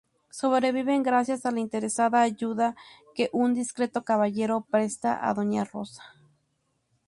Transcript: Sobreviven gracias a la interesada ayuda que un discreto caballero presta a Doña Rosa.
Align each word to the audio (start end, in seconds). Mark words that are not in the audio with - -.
Sobreviven 0.31 1.03
gracias 1.03 1.45
a 1.45 1.51
la 1.51 1.59
interesada 1.59 2.23
ayuda 2.23 2.75
que 3.13 3.29
un 3.33 3.53
discreto 3.53 4.03
caballero 4.03 4.65
presta 4.67 5.29
a 5.29 5.31
Doña 5.35 5.63
Rosa. 5.63 6.01